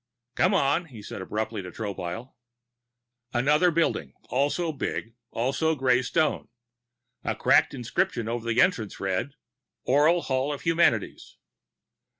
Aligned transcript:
"Come 0.33 0.55
on," 0.55 0.85
he 0.85 1.03
said 1.03 1.21
abruptly 1.21 1.61
to 1.61 1.69
Tropile. 1.69 2.33
Another 3.35 3.69
building, 3.69 4.13
also 4.31 4.71
big, 4.71 5.13
also 5.29 5.75
gray 5.75 6.01
stone. 6.01 6.47
A 7.23 7.35
cracked 7.35 7.75
inscription 7.75 8.27
over 8.27 8.47
the 8.51 8.59
entrance 8.61 8.99
read: 8.99 9.33
ORIAL 9.85 10.23
HALL 10.23 10.53
OF 10.53 10.61
HUMANITIES. 10.63 11.37